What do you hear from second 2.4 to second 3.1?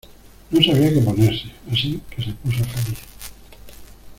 puso feliz.